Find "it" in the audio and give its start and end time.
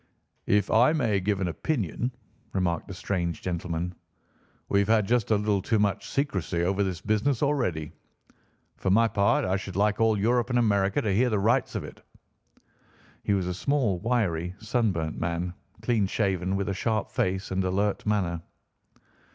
11.83-12.03